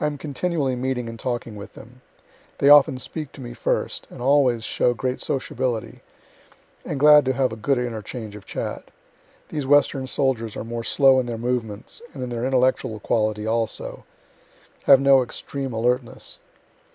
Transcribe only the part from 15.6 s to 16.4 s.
alertness.